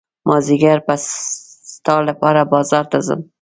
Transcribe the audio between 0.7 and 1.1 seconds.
به